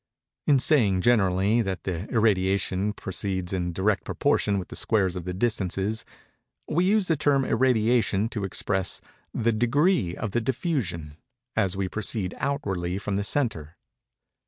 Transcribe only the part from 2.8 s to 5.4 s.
proceeds in direct proportion with the squares of the